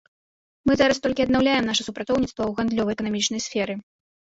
[0.71, 3.81] Мы зараз толькі аднаўляем наша супрацоўніцтва ў гандлёва-эканамічнай сферы.